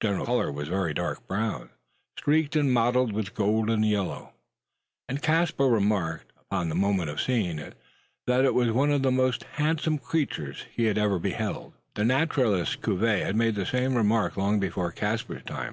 Its 0.00 0.06
general 0.08 0.24
colour 0.24 0.50
was 0.50 0.68
a 0.68 0.70
very 0.70 0.94
dark 0.94 1.26
brown, 1.26 1.68
streaked 2.18 2.56
and 2.56 2.72
mottled 2.72 3.12
with 3.12 3.34
golden 3.34 3.82
yellow; 3.82 4.32
and 5.10 5.20
Caspar 5.20 5.68
remarked, 5.68 6.32
upon 6.38 6.70
the 6.70 6.74
moment 6.74 7.10
of 7.10 7.20
seeing 7.20 7.58
it, 7.58 7.74
that 8.26 8.46
it 8.46 8.54
was 8.54 8.70
one 8.72 8.90
of 8.90 9.02
the 9.02 9.38
handsomest 9.56 10.02
creatures 10.06 10.64
he 10.74 10.84
had 10.86 10.96
ever 10.96 11.18
beheld. 11.18 11.74
The 11.96 12.04
naturalist 12.04 12.80
Cuvier 12.80 13.26
had 13.26 13.36
made 13.36 13.56
the 13.56 13.66
same 13.66 13.94
remark 13.94 14.38
long 14.38 14.58
before 14.58 14.90
Caspar's 14.90 15.44
time. 15.44 15.72